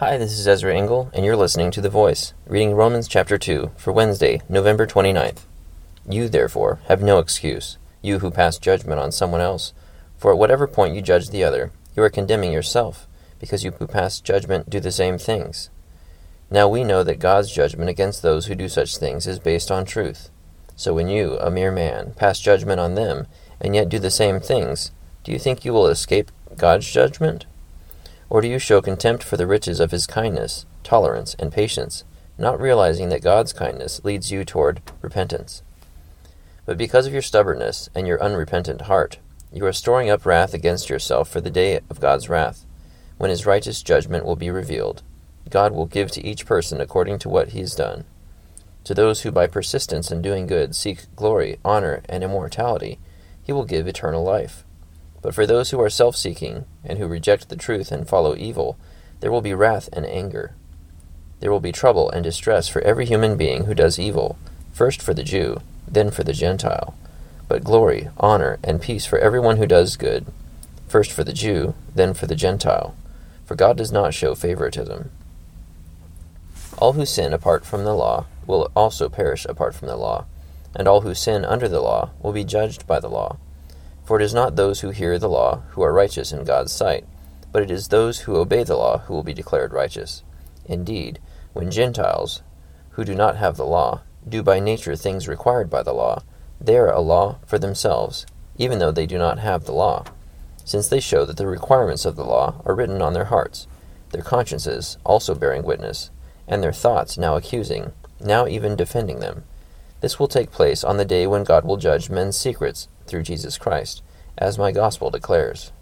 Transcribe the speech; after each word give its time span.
Hi, 0.00 0.16
this 0.16 0.32
is 0.32 0.48
Ezra 0.48 0.74
Engel, 0.74 1.10
and 1.12 1.26
you're 1.26 1.36
listening 1.36 1.70
to 1.72 1.82
The 1.82 1.90
Voice, 1.90 2.32
reading 2.46 2.72
Romans 2.72 3.06
chapter 3.06 3.36
2 3.36 3.72
for 3.76 3.92
Wednesday, 3.92 4.40
November 4.48 4.86
29th. 4.86 5.40
You, 6.08 6.26
therefore, 6.30 6.80
have 6.88 7.02
no 7.02 7.18
excuse, 7.18 7.76
you 8.00 8.20
who 8.20 8.30
pass 8.30 8.56
judgment 8.56 8.98
on 8.98 9.12
someone 9.12 9.42
else, 9.42 9.74
for 10.16 10.32
at 10.32 10.38
whatever 10.38 10.66
point 10.66 10.94
you 10.94 11.02
judge 11.02 11.28
the 11.28 11.44
other, 11.44 11.70
you 11.94 12.02
are 12.02 12.08
condemning 12.08 12.50
yourself, 12.50 13.06
because 13.38 13.62
you 13.62 13.72
who 13.72 13.86
pass 13.86 14.20
judgment 14.20 14.70
do 14.70 14.80
the 14.80 14.90
same 14.90 15.18
things. 15.18 15.68
Now 16.50 16.66
we 16.66 16.82
know 16.82 17.02
that 17.02 17.18
God's 17.18 17.52
judgment 17.52 17.90
against 17.90 18.22
those 18.22 18.46
who 18.46 18.54
do 18.54 18.70
such 18.70 18.96
things 18.96 19.26
is 19.26 19.38
based 19.38 19.70
on 19.70 19.84
truth. 19.84 20.30
So 20.76 20.94
when 20.94 21.10
you, 21.10 21.36
a 21.40 21.50
mere 21.50 21.70
man, 21.70 22.14
pass 22.16 22.40
judgment 22.40 22.80
on 22.80 22.94
them, 22.94 23.26
and 23.60 23.74
yet 23.74 23.90
do 23.90 23.98
the 23.98 24.10
same 24.10 24.40
things, 24.40 24.92
do 25.24 25.30
you 25.30 25.38
think 25.38 25.62
you 25.62 25.74
will 25.74 25.88
escape 25.88 26.32
God's 26.56 26.90
judgment? 26.90 27.44
Or 28.30 28.40
do 28.40 28.48
you 28.48 28.60
show 28.60 28.80
contempt 28.80 29.24
for 29.24 29.36
the 29.36 29.46
riches 29.46 29.80
of 29.80 29.90
his 29.90 30.06
kindness, 30.06 30.64
tolerance, 30.84 31.34
and 31.34 31.52
patience, 31.52 32.04
not 32.38 32.60
realizing 32.60 33.08
that 33.08 33.22
God's 33.22 33.52
kindness 33.52 34.04
leads 34.04 34.30
you 34.30 34.44
toward 34.44 34.80
repentance? 35.02 35.62
But 36.64 36.78
because 36.78 37.08
of 37.08 37.12
your 37.12 37.22
stubbornness 37.22 37.90
and 37.92 38.06
your 38.06 38.22
unrepentant 38.22 38.82
heart, 38.82 39.18
you 39.52 39.66
are 39.66 39.72
storing 39.72 40.08
up 40.08 40.24
wrath 40.24 40.54
against 40.54 40.88
yourself 40.88 41.28
for 41.28 41.40
the 41.40 41.50
day 41.50 41.80
of 41.90 42.00
God's 42.00 42.28
wrath, 42.28 42.64
when 43.18 43.30
his 43.30 43.46
righteous 43.46 43.82
judgment 43.82 44.24
will 44.24 44.36
be 44.36 44.48
revealed. 44.48 45.02
God 45.50 45.72
will 45.72 45.86
give 45.86 46.12
to 46.12 46.24
each 46.24 46.46
person 46.46 46.80
according 46.80 47.18
to 47.20 47.28
what 47.28 47.48
he 47.48 47.58
has 47.58 47.74
done. 47.74 48.04
To 48.84 48.94
those 48.94 49.22
who 49.22 49.32
by 49.32 49.48
persistence 49.48 50.12
in 50.12 50.22
doing 50.22 50.46
good 50.46 50.76
seek 50.76 51.14
glory, 51.16 51.58
honor, 51.64 52.02
and 52.08 52.22
immortality, 52.22 53.00
he 53.42 53.52
will 53.52 53.64
give 53.64 53.88
eternal 53.88 54.22
life. 54.22 54.64
But 55.22 55.34
for 55.34 55.46
those 55.46 55.70
who 55.70 55.80
are 55.80 55.90
self 55.90 56.16
seeking, 56.16 56.64
and 56.84 56.98
who 56.98 57.06
reject 57.06 57.48
the 57.48 57.56
truth 57.56 57.92
and 57.92 58.08
follow 58.08 58.34
evil, 58.36 58.78
there 59.20 59.30
will 59.30 59.42
be 59.42 59.54
wrath 59.54 59.88
and 59.92 60.06
anger. 60.06 60.54
There 61.40 61.50
will 61.50 61.60
be 61.60 61.72
trouble 61.72 62.10
and 62.10 62.24
distress 62.24 62.68
for 62.68 62.82
every 62.82 63.06
human 63.06 63.36
being 63.36 63.64
who 63.64 63.74
does 63.74 63.98
evil, 63.98 64.38
first 64.72 65.02
for 65.02 65.14
the 65.14 65.22
Jew, 65.22 65.60
then 65.86 66.10
for 66.10 66.22
the 66.22 66.32
Gentile. 66.32 66.94
But 67.48 67.64
glory, 67.64 68.08
honor, 68.18 68.58
and 68.62 68.80
peace 68.80 69.06
for 69.06 69.18
everyone 69.18 69.56
who 69.56 69.66
does 69.66 69.96
good, 69.96 70.26
first 70.88 71.12
for 71.12 71.24
the 71.24 71.32
Jew, 71.32 71.74
then 71.94 72.14
for 72.14 72.26
the 72.26 72.36
Gentile. 72.36 72.94
For 73.44 73.54
God 73.54 73.76
does 73.76 73.90
not 73.90 74.14
show 74.14 74.34
favoritism. 74.34 75.10
All 76.78 76.92
who 76.92 77.04
sin 77.04 77.32
apart 77.32 77.66
from 77.66 77.84
the 77.84 77.94
law 77.94 78.26
will 78.46 78.70
also 78.76 79.08
perish 79.08 79.44
apart 79.44 79.74
from 79.74 79.88
the 79.88 79.96
law, 79.96 80.24
and 80.74 80.86
all 80.86 81.00
who 81.00 81.14
sin 81.14 81.44
under 81.44 81.68
the 81.68 81.80
law 81.80 82.10
will 82.22 82.32
be 82.32 82.44
judged 82.44 82.86
by 82.86 83.00
the 83.00 83.08
law. 83.08 83.36
For 84.10 84.18
it 84.18 84.24
is 84.24 84.34
not 84.34 84.56
those 84.56 84.80
who 84.80 84.90
hear 84.90 85.20
the 85.20 85.28
law 85.28 85.62
who 85.68 85.82
are 85.82 85.92
righteous 85.92 86.32
in 86.32 86.42
God's 86.42 86.72
sight, 86.72 87.06
but 87.52 87.62
it 87.62 87.70
is 87.70 87.86
those 87.86 88.22
who 88.22 88.38
obey 88.38 88.64
the 88.64 88.74
law 88.74 88.98
who 88.98 89.14
will 89.14 89.22
be 89.22 89.32
declared 89.32 89.72
righteous. 89.72 90.24
Indeed, 90.64 91.20
when 91.52 91.70
Gentiles, 91.70 92.42
who 92.94 93.04
do 93.04 93.14
not 93.14 93.36
have 93.36 93.56
the 93.56 93.64
law, 93.64 94.00
do 94.28 94.42
by 94.42 94.58
nature 94.58 94.96
things 94.96 95.28
required 95.28 95.70
by 95.70 95.84
the 95.84 95.92
law, 95.92 96.24
they 96.60 96.76
are 96.76 96.90
a 96.90 96.98
law 96.98 97.38
for 97.46 97.56
themselves, 97.56 98.26
even 98.56 98.80
though 98.80 98.90
they 98.90 99.06
do 99.06 99.16
not 99.16 99.38
have 99.38 99.64
the 99.64 99.72
law, 99.72 100.04
since 100.64 100.88
they 100.88 100.98
show 100.98 101.24
that 101.24 101.36
the 101.36 101.46
requirements 101.46 102.04
of 102.04 102.16
the 102.16 102.24
law 102.24 102.60
are 102.64 102.74
written 102.74 103.00
on 103.00 103.12
their 103.12 103.26
hearts, 103.26 103.68
their 104.10 104.22
consciences 104.22 104.98
also 105.04 105.36
bearing 105.36 105.62
witness, 105.62 106.10
and 106.48 106.64
their 106.64 106.72
thoughts 106.72 107.16
now 107.16 107.36
accusing, 107.36 107.92
now 108.18 108.48
even 108.48 108.74
defending 108.74 109.20
them. 109.20 109.44
This 110.00 110.18
will 110.18 110.28
take 110.28 110.50
place 110.50 110.82
on 110.82 110.96
the 110.96 111.04
day 111.04 111.26
when 111.26 111.44
God 111.44 111.64
will 111.64 111.76
judge 111.76 112.10
men's 112.10 112.36
secrets 112.36 112.88
through 113.06 113.22
Jesus 113.22 113.58
Christ, 113.58 114.02
as 114.38 114.58
my 114.58 114.72
gospel 114.72 115.10
declares. 115.10 115.72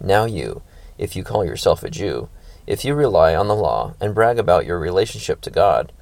Now 0.00 0.24
you, 0.24 0.62
if 0.98 1.14
you 1.14 1.22
call 1.22 1.44
yourself 1.44 1.82
a 1.82 1.90
Jew, 1.90 2.28
if 2.66 2.84
you 2.84 2.94
rely 2.94 3.34
on 3.34 3.48
the 3.48 3.54
law 3.54 3.94
and 4.00 4.14
brag 4.14 4.38
about 4.38 4.64
your 4.64 4.78
relationship 4.78 5.40
to 5.42 5.50
God, 5.50 5.92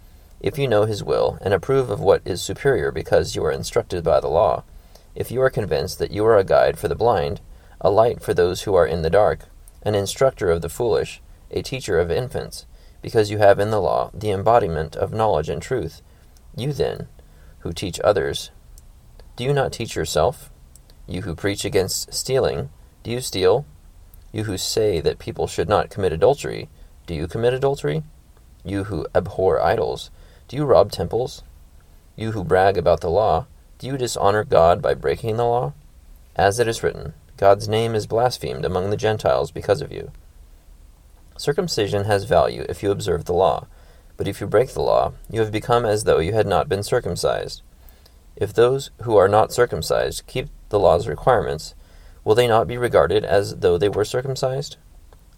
if 0.41 0.58
you 0.58 0.69
know 0.69 0.84
His 0.84 1.03
will 1.03 1.39
and 1.41 1.53
approve 1.53 1.91
of 1.91 2.00
what 2.00 2.23
is 2.25 2.41
superior 2.41 2.92
because 2.92 3.34
you 3.34 3.45
are 3.45 3.53
instructed 3.53 4.05
by 4.05 4.20
the 4.20 4.28
law, 4.28 4.64
if 5.14 5.30
you 5.30 5.42
are 5.42 5.51
convinced 5.51 5.98
that 5.98 6.12
you 6.12 6.24
are 6.24 6.39
a 6.39 6.45
guide 6.45 6.79
for 6.79 6.89
the 6.89 6.95
blind, 6.95 7.41
a 7.80 7.91
light 7.91 8.23
for 8.23 8.33
those 8.33 8.62
who 8.62 8.74
are 8.74 8.86
in 8.86 9.02
the 9.02 9.11
dark, 9.11 9.46
an 9.83 9.95
instructor 9.95 10.51
of 10.51 10.62
the 10.62 10.68
foolish, 10.68 11.20
a 11.51 11.62
teacher 11.62 11.98
of 11.98 12.11
infants, 12.11 12.67
because 13.02 13.30
you 13.30 13.39
have 13.39 13.58
in 13.58 13.70
the 13.70 13.80
law 13.80 14.11
the 14.14 14.30
embodiment 14.30 14.95
of 14.96 15.12
knowledge 15.12 15.48
and 15.48 15.61
truth, 15.61 16.01
you 16.57 16.73
then, 16.73 17.08
who 17.61 17.73
teach 17.73 18.01
others, 18.01 18.51
do 19.36 19.45
you 19.45 19.52
not 19.52 19.73
teach 19.73 19.96
yourself? 19.96 20.51
You 21.07 21.23
who 21.23 21.35
preach 21.35 21.64
against 21.64 22.13
stealing, 22.13 22.70
do 23.02 23.11
you 23.11 23.20
steal? 23.20 23.64
You 24.33 24.45
who 24.45 24.58
say 24.58 25.01
that 25.01 25.18
people 25.18 25.46
should 25.46 25.68
not 25.68 25.91
commit 25.91 26.12
adultery, 26.12 26.68
do 27.07 27.14
you 27.14 27.27
commit 27.27 27.55
adultery? 27.55 28.02
You 28.64 28.85
who 28.85 29.07
abhor 29.14 29.61
idols, 29.61 30.11
do 30.48 30.57
you 30.57 30.64
rob 30.64 30.92
temples? 30.92 31.42
You 32.17 32.33
who 32.33 32.45
brag 32.45 32.77
about 32.77 33.01
the 33.01 33.11
law, 33.11 33.46
do 33.79 33.86
you 33.86 33.96
dishonor 33.96 34.45
God 34.45 34.80
by 34.80 34.95
breaking 34.95 35.36
the 35.36 35.45
law? 35.45 35.73
As 36.36 36.58
it 36.58 36.68
is 36.68 36.83
written, 36.83 37.14
God's 37.36 37.68
name 37.68 37.95
is 37.95 38.07
blasphemed 38.07 38.64
among 38.64 38.91
the 38.91 38.96
Gentiles 38.96 39.51
because 39.51 39.83
of 39.83 39.91
you. 39.91 40.12
Circumcision 41.36 42.05
has 42.05 42.24
value 42.24 42.64
if 42.68 42.83
you 42.83 42.91
observe 42.91 43.24
the 43.24 43.33
law, 43.33 43.67
but 44.17 44.28
if 44.28 44.40
you 44.40 44.46
break 44.46 44.70
the 44.70 44.83
law, 44.83 45.12
you 45.30 45.40
have 45.40 45.52
become 45.52 45.84
as 45.84 46.05
though 46.05 46.18
you 46.18 46.33
had 46.33 46.46
not 46.46 46.68
been 46.68 46.83
circumcised. 46.83 47.62
If 48.36 48.52
those 48.52 48.90
who 49.02 49.17
are 49.17 49.28
not 49.28 49.52
circumcised 49.52 50.27
keep 50.27 50.48
the 50.68 50.78
law's 50.78 51.08
requirements, 51.08 51.74
will 52.24 52.34
they 52.34 52.48
not 52.48 52.67
be 52.67 52.77
regarded 52.77 53.24
as 53.24 53.56
though 53.56 53.78
they 53.78 53.89
were 53.89 54.05
circumcised? 54.05 54.77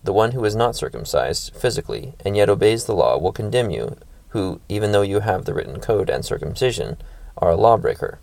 The 0.03 0.13
one 0.13 0.33
who 0.33 0.45
is 0.45 0.55
not 0.55 0.77
circumcised 0.77 1.55
physically 1.55 2.15
and 2.25 2.37
yet 2.37 2.51
obeys 2.51 2.85
the 2.85 2.95
law 2.95 3.19
will 3.19 3.33
condemn 3.33 3.71
you, 3.71 3.97
who, 4.29 4.61
even 4.69 4.93
though 4.93 5.03
you 5.03 5.21
have 5.21 5.45
the 5.45 5.55
written 5.55 5.81
code 5.81 6.11
and 6.11 6.25
circumcision, 6.25 6.97
are 7.39 7.51
a 7.51 7.57
lawbreaker. 7.57 8.19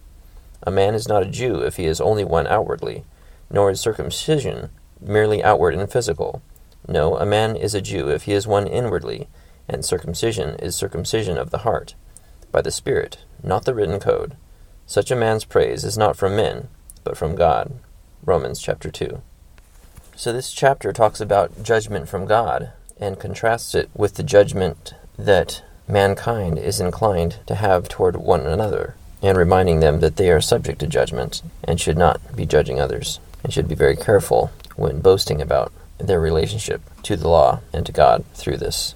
A 0.64 0.72
man 0.72 0.94
is 0.94 1.08
not 1.08 1.24
a 1.24 1.30
Jew 1.30 1.62
if 1.62 1.78
he 1.78 1.86
is 1.86 2.00
only 2.00 2.24
one 2.24 2.48
outwardly, 2.48 3.04
nor 3.50 3.72
is 3.72 3.80
circumcision 3.80 4.70
merely 5.02 5.44
outward 5.44 5.74
and 5.74 5.92
physical. 5.92 6.42
No, 6.88 7.18
a 7.18 7.26
man 7.26 7.56
is 7.56 7.74
a 7.74 7.82
Jew 7.82 8.10
if 8.10 8.24
he 8.24 8.34
is 8.34 8.48
one 8.48 8.68
inwardly, 8.68 9.28
and 9.72 9.84
circumcision 9.84 10.56
is 10.60 10.76
circumcision 10.76 11.38
of 11.38 11.50
the 11.50 11.60
heart, 11.60 11.96
by 12.52 12.62
the 12.62 12.72
Spirit, 12.72 13.20
not 13.42 13.66
the 13.66 13.74
written 13.74 14.00
code. 14.00 14.36
Such 14.86 15.10
a 15.10 15.16
man's 15.16 15.46
praise 15.46 15.84
is 15.84 15.98
not 15.98 16.18
from 16.18 16.36
men, 16.36 16.68
but 17.04 17.18
from 17.18 17.36
God. 17.36 17.80
Romans 18.24 18.62
chapter 18.62 18.92
2. 18.92 19.22
So 20.16 20.34
this 20.34 20.52
chapter 20.52 20.92
talks 20.92 21.22
about 21.22 21.64
judgment 21.64 22.10
from 22.10 22.26
God 22.26 22.72
and 23.00 23.20
contrasts 23.20 23.74
it 23.74 23.90
with 23.96 24.16
the 24.16 24.24
judgment 24.24 24.94
that 25.18 25.64
mankind 25.88 26.60
is 26.60 26.80
inclined 26.80 27.40
to 27.48 27.56
have 27.56 27.88
toward 27.88 28.18
one 28.18 28.42
another, 28.42 28.96
and 29.22 29.38
reminding 29.38 29.80
them 29.80 30.02
that 30.02 30.18
they 30.18 30.30
are 30.30 30.42
subject 30.42 30.80
to 30.80 30.88
judgment 30.88 31.42
and 31.64 31.80
should 31.80 31.98
not 31.98 32.36
be 32.36 32.46
judging 32.46 32.80
others, 32.80 33.20
and 33.44 33.54
should 33.54 33.68
be 33.68 33.76
very 33.76 33.96
careful 33.96 34.52
when 34.76 35.00
boasting 35.00 35.42
about 35.42 35.72
their 35.98 36.20
relationship 36.20 36.82
to 37.04 37.16
the 37.16 37.28
law 37.28 37.62
and 37.72 37.86
to 37.86 37.92
God 37.92 38.26
through 38.34 38.58
this. 38.58 38.96